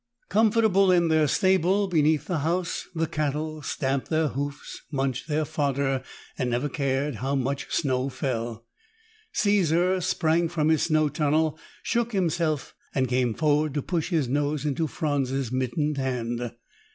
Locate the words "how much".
7.17-7.71